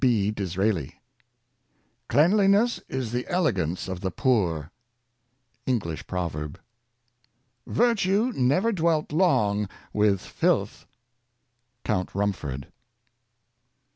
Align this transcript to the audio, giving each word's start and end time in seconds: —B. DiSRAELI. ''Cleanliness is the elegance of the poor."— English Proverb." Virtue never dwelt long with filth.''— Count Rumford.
—B. 0.01 0.31
DiSRAELI. 0.31 0.95
''Cleanliness 2.09 2.81
is 2.89 3.11
the 3.11 3.27
elegance 3.27 3.87
of 3.87 4.01
the 4.01 4.09
poor."— 4.09 4.71
English 5.73 6.07
Proverb." 6.07 6.59
Virtue 7.67 8.33
never 8.35 8.71
dwelt 8.71 9.11
long 9.13 9.69
with 9.93 10.19
filth.''— 10.21 10.87
Count 11.85 12.15
Rumford. 12.15 12.71